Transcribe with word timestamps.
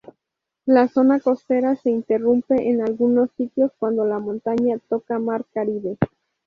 La 0.65 0.87
zona 0.87 1.19
costera 1.19 1.75
se 1.75 1.91
interrumpe 1.91 2.55
en 2.71 2.81
algunos 2.81 3.29
sitios 3.37 3.71
cuando 3.77 4.03
la 4.03 4.17
montaña 4.17 4.79
toca 4.89 5.19
Mar 5.19 5.45
Caribe. 5.53 5.99